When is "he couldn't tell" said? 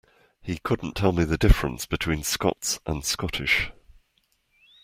0.41-1.11